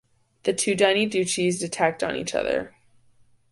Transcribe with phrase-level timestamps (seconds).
[0.45, 2.73] The two tiny duchies attacked on each other.